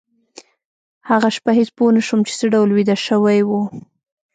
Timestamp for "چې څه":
2.27-2.45